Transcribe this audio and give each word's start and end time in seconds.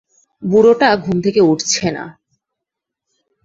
বুড়োটা 0.43 0.89
ঘুম 0.95 1.17
থেকে 1.21 1.41
উঠছে 1.43 1.85
না! 1.91 2.05